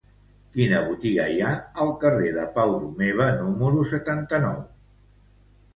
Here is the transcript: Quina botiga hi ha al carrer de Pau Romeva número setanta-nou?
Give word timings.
Quina 0.53 0.77
botiga 0.87 1.27
hi 1.33 1.37
ha 1.43 1.51
al 1.85 1.91
carrer 2.05 2.33
de 2.39 2.47
Pau 2.57 2.75
Romeva 2.81 3.29
número 3.45 3.87
setanta-nou? 3.95 4.59